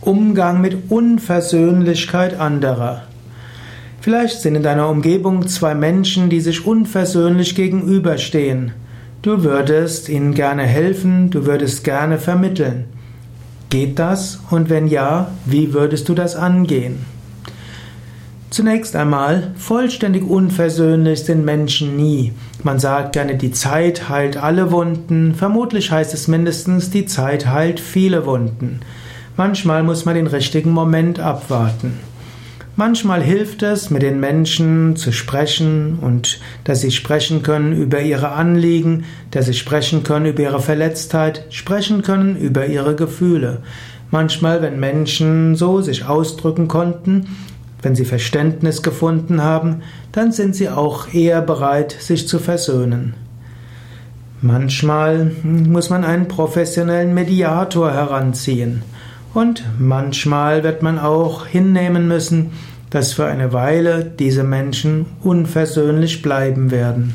Umgang 0.00 0.60
mit 0.60 0.90
Unversöhnlichkeit 0.90 2.38
anderer. 2.38 3.02
Vielleicht 4.00 4.40
sind 4.40 4.54
in 4.54 4.62
deiner 4.62 4.88
Umgebung 4.88 5.48
zwei 5.48 5.74
Menschen, 5.74 6.30
die 6.30 6.40
sich 6.40 6.64
unversöhnlich 6.64 7.56
gegenüberstehen. 7.56 8.72
Du 9.22 9.42
würdest 9.42 10.08
ihnen 10.08 10.34
gerne 10.34 10.62
helfen, 10.62 11.30
du 11.30 11.46
würdest 11.46 11.82
gerne 11.82 12.18
vermitteln. 12.18 12.84
Geht 13.70 13.98
das? 13.98 14.40
Und 14.50 14.70
wenn 14.70 14.86
ja, 14.86 15.32
wie 15.44 15.74
würdest 15.74 16.08
du 16.08 16.14
das 16.14 16.36
angehen? 16.36 17.04
Zunächst 18.50 18.96
einmal, 18.96 19.52
vollständig 19.56 20.22
unversöhnlich 20.22 21.24
sind 21.24 21.44
Menschen 21.44 21.96
nie. 21.96 22.32
Man 22.62 22.78
sagt 22.78 23.12
gerne, 23.12 23.34
die 23.34 23.50
Zeit 23.50 24.08
heilt 24.08 24.36
alle 24.36 24.70
Wunden, 24.70 25.34
vermutlich 25.34 25.90
heißt 25.90 26.14
es 26.14 26.28
mindestens, 26.28 26.90
die 26.90 27.04
Zeit 27.04 27.46
heilt 27.46 27.78
viele 27.78 28.24
Wunden. 28.24 28.80
Manchmal 29.38 29.84
muss 29.84 30.04
man 30.04 30.16
den 30.16 30.26
richtigen 30.26 30.72
Moment 30.72 31.20
abwarten. 31.20 32.00
Manchmal 32.74 33.22
hilft 33.22 33.62
es, 33.62 33.88
mit 33.88 34.02
den 34.02 34.18
Menschen 34.18 34.96
zu 34.96 35.12
sprechen 35.12 36.00
und 36.00 36.40
dass 36.64 36.80
sie 36.80 36.90
sprechen 36.90 37.44
können 37.44 37.72
über 37.72 38.00
ihre 38.00 38.32
Anliegen, 38.32 39.04
dass 39.30 39.46
sie 39.46 39.54
sprechen 39.54 40.02
können 40.02 40.26
über 40.26 40.42
ihre 40.42 40.60
Verletztheit, 40.60 41.46
sprechen 41.50 42.02
können 42.02 42.34
über 42.36 42.66
ihre 42.66 42.96
Gefühle. 42.96 43.62
Manchmal, 44.10 44.60
wenn 44.60 44.80
Menschen 44.80 45.54
so 45.54 45.82
sich 45.82 46.06
ausdrücken 46.06 46.66
konnten, 46.66 47.28
wenn 47.80 47.94
sie 47.94 48.06
Verständnis 48.06 48.82
gefunden 48.82 49.40
haben, 49.40 49.82
dann 50.10 50.32
sind 50.32 50.56
sie 50.56 50.68
auch 50.68 51.14
eher 51.14 51.42
bereit, 51.42 51.92
sich 51.92 52.26
zu 52.26 52.40
versöhnen. 52.40 53.14
Manchmal 54.40 55.30
muss 55.44 55.90
man 55.90 56.02
einen 56.02 56.26
professionellen 56.26 57.14
Mediator 57.14 57.92
heranziehen 57.92 58.82
und 59.38 59.62
manchmal 59.78 60.64
wird 60.64 60.82
man 60.82 60.98
auch 60.98 61.46
hinnehmen 61.46 62.08
müssen, 62.08 62.50
dass 62.90 63.12
für 63.12 63.26
eine 63.26 63.52
Weile 63.52 64.04
diese 64.04 64.42
Menschen 64.42 65.06
unversöhnlich 65.22 66.22
bleiben 66.22 66.72
werden. 66.72 67.14